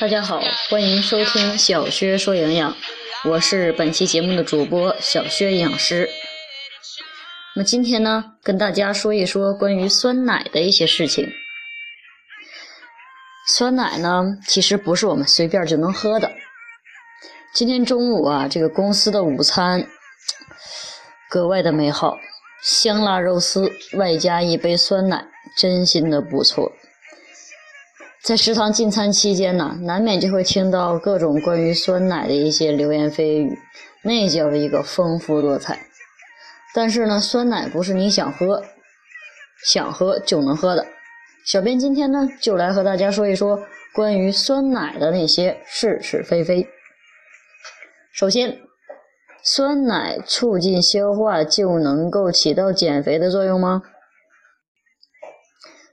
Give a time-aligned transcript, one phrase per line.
[0.00, 0.40] 大家好，
[0.70, 2.74] 欢迎收听小薛说营养，
[3.22, 6.08] 我是本期节目的主播小薛营养师。
[7.54, 11.30] 那么今天呢，跟大家说一说关于酸奶的一些事情。
[13.46, 16.32] 酸奶呢，其实不是我们随便就能喝的。
[17.52, 19.86] 今天中午啊，这个公司的午餐
[21.28, 22.16] 格外的美好，
[22.62, 25.26] 香辣肉丝外加一杯酸奶，
[25.58, 26.72] 真心的不错。
[28.22, 33.58] 在食堂进餐期间呢，难免就会听到各种关于酸奶的一些流言蜚语，
[34.04, 35.86] 那叫一个丰富多彩。
[36.74, 38.62] 但是呢，酸奶不是你想喝
[39.64, 40.86] 想喝就能喝的。
[41.46, 43.58] 小编今天呢，就来和大家说一说
[43.94, 46.68] 关于酸奶的那些是是非非。
[48.12, 48.58] 首先，
[49.42, 53.82] 酸奶促进消化就能够起到减肥的作用吗？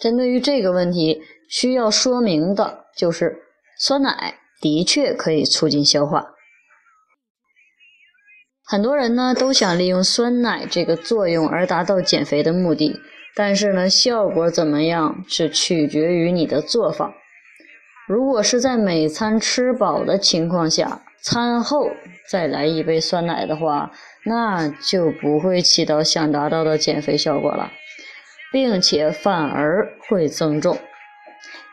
[0.00, 3.42] 针对于这个问题，需要说明的就是，
[3.78, 6.34] 酸奶的确可以促进消化。
[8.64, 13.00] 很多人呢都想利用酸奶这个作用而达到减肥的目的，
[13.34, 17.14] 但是呢，效果怎么样是取决于你的做法。
[18.06, 21.90] 如果是在每餐吃饱的情况下，餐后
[22.30, 23.90] 再来一杯酸奶的话，
[24.24, 27.72] 那就不会起到想达到的减肥效果了，
[28.52, 30.78] 并且反而会增重，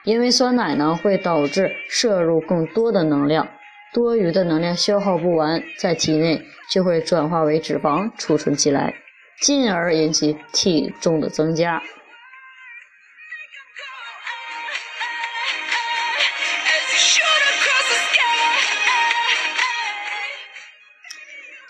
[0.06, 3.48] 因为酸奶呢会导致摄入更多的能量，
[3.92, 8.94] 多余的能量消耗不完，在体内就会转化为脂肪储存起来，
[9.42, 11.82] 进而引起体重的增加。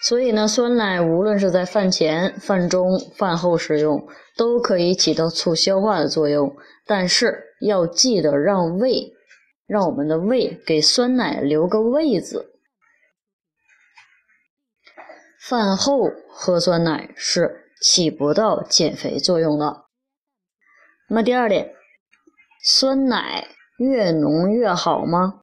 [0.01, 4.05] 所以呢，酸奶无论是在饭前、饭中、饭后食用，
[4.35, 6.53] 都可以起到促消化的作用。
[6.85, 9.13] 但是要记得让胃，
[9.67, 12.51] 让我们的胃给酸奶留个位子。
[15.39, 19.85] 饭后喝酸奶是起不到减肥作用的。
[21.09, 21.73] 那么第二点，
[22.63, 25.41] 酸奶越浓越好吗？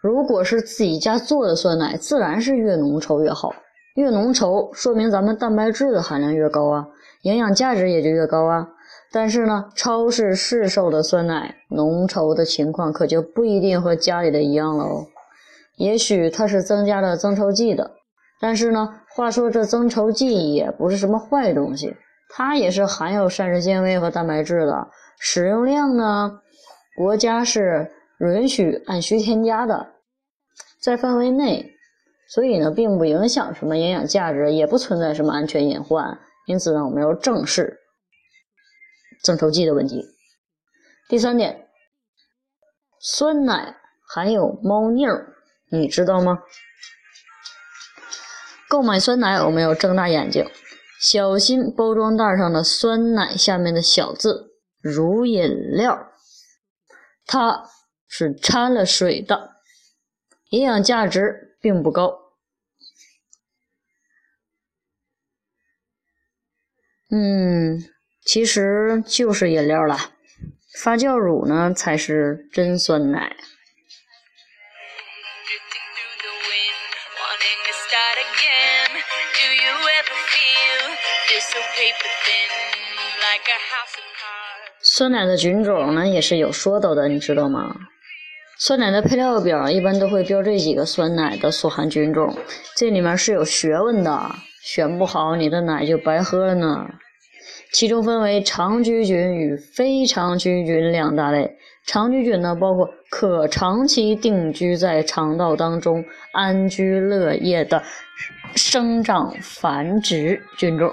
[0.00, 3.52] 如果是自己家做的酸奶，自然是越浓稠越好。
[3.96, 6.86] 越浓稠，说明咱们蛋白质的含量越高啊，
[7.22, 8.68] 营养价值也就越高啊。
[9.16, 15.06] 但是呢，超市市售的酸奶浓稠的情况可就不一定和家里的一样了哦。
[15.78, 17.92] 也许它是增加了增稠剂的，
[18.38, 21.96] 但是呢，话说这增稠剂也不是什么坏东西，
[22.28, 24.86] 它也是含有膳食纤维和蛋白质的。
[25.18, 26.38] 使用量呢，
[26.98, 29.94] 国家是允许按需添加的。
[30.82, 31.64] 在范围内，
[32.28, 36.18] 所以呢，并不影响什么营养价值，也不存在什么安全隐患。
[36.46, 37.78] 因此呢，我们要正视
[39.22, 40.04] 增稠剂的问题。
[41.08, 41.68] 第三点，
[42.98, 43.76] 酸奶
[44.08, 45.36] 含有猫腻儿，
[45.70, 46.42] 你知道吗？
[48.68, 50.44] 购买酸奶，我们要睁大眼睛，
[51.00, 56.12] 小心包装袋上的酸奶下面的小字“乳饮料”，
[57.24, 57.64] 它
[58.08, 59.52] 是掺了水的。
[60.50, 62.32] 营养价值并不高。
[67.10, 67.80] 嗯，
[68.26, 69.96] 其实就是饮料了，
[70.82, 73.36] 发酵乳呢才是真酸奶。
[84.82, 87.76] 酸奶的菌种呢也是有说道的，你知道吗？
[88.58, 92.36] 酸奶的配料表一般都会标这几个酸奶的所含菌种，
[92.74, 96.88] 这里面是有学问的，选不好你的奶就白喝了呢。
[97.76, 101.58] 其中分为长居菌与非常居菌两大类。
[101.84, 106.02] 长居菌呢，包括可长期定居在肠道当中、
[106.32, 107.82] 安居乐业的
[108.54, 110.90] 生长繁殖菌种，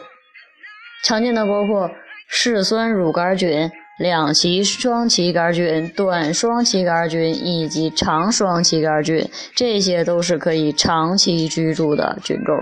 [1.06, 1.89] 常见的包括
[2.27, 3.71] 嗜酸乳杆菌。
[4.00, 12.57] 两歧双歧杆菌、短双歧杆菌以及长双歧杆菌，这些都是可以长期居住的菌种。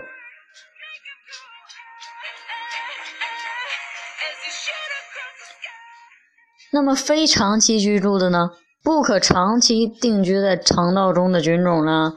[6.72, 8.52] 那么非长期居住的呢？
[8.84, 12.14] 不可长期定居在肠道中的菌种呢，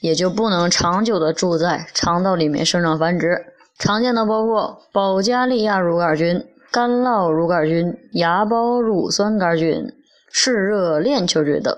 [0.00, 3.46] 也就不能长久的住在肠道里面生长繁殖。
[3.78, 6.46] 常见的包括保加利亚乳杆菌。
[6.70, 9.92] 干酪乳杆菌、芽孢乳酸杆菌、
[10.30, 11.76] 嗜热链球菌等，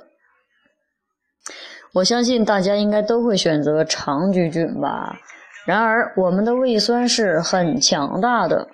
[1.94, 5.16] 我相信大家应该都会选择长居菌吧。
[5.66, 8.68] 然而，我们的胃酸是很强大的，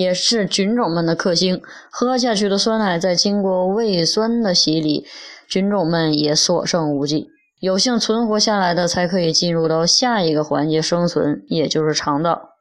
[0.00, 1.60] 也是菌种们的克星。
[1.90, 5.04] 喝下去的酸奶在经过胃酸的洗礼，
[5.46, 7.28] 菌种们也所剩无几。
[7.60, 12.54] 有幸存活下来的，才可以进入到下一个环节生存，也就是肠道，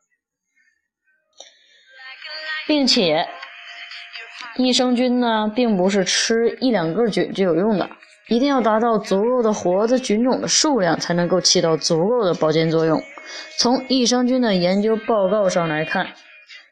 [2.68, 3.28] 并且。
[4.58, 7.90] 益生菌呢，并不是吃一两个菌就有用的，
[8.28, 13.02] 一定要达到足够的活的菌种的数量，才能够起到足够的保健作用。
[13.58, 16.08] 从益生菌的研究报告上来看，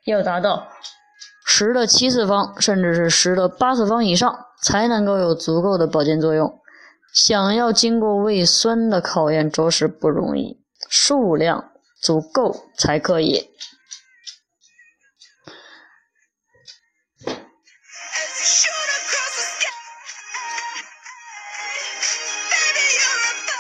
[0.07, 0.69] 要达到
[1.45, 6.61] 十的七次方，甚至是十的八次方以上，才能够有足够的保健作用。
[7.13, 11.71] 想要经过胃酸的考验，着实不容易，数量
[12.01, 13.49] 足够才可以。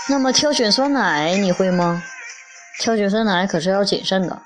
[0.09, 2.01] 那么挑选酸奶你会吗？
[2.79, 4.41] 挑选酸奶可是要谨慎的。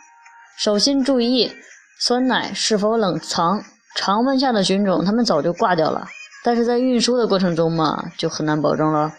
[0.57, 1.55] 首先注意
[2.03, 3.63] 酸奶是否冷藏，
[3.93, 6.07] 常温下的菌种它们早就挂掉了，
[6.43, 9.13] 但是在运输的过程中嘛，就很难保证了。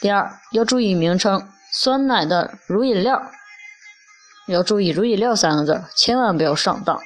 [0.00, 3.30] 第二要注意名称，酸奶的乳饮料
[4.48, 7.00] 要注意乳饮料三个字，千万不要上当。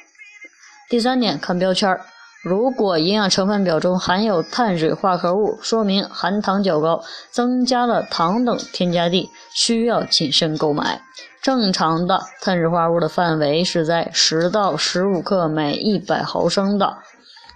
[0.89, 2.07] 第三点看标签儿。
[2.45, 11.03] 如果营养成分表中含有碳水化合物，说明含糖较高，增加了糖等添加剂，需要谨慎购买。
[11.43, 16.99] 正常的碳水化合物的范围是在十到十五克每一百毫升的。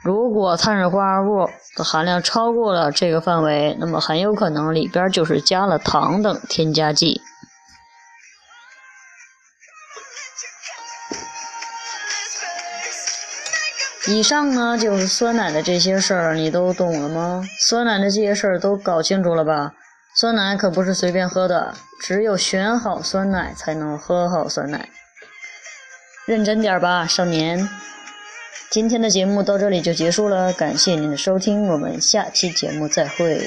[0.02, 7.20] 如果碳水化合物的含量超过了这个范围，那么很有可能里边就是加了糖等添加剂。
[14.12, 17.42] 以上呢就是酸奶的这些事儿，你都懂了吗？
[17.58, 19.72] 酸奶的这些事儿都搞清楚了吧？
[20.14, 21.72] 酸奶可不是随便喝的，
[22.02, 24.90] 只有选好酸奶才能喝好酸奶。
[26.26, 27.66] 认真点吧，少年。
[28.70, 33.40] 今天的节目到这里就结束了，感谢您的收听，我们下期节目再会。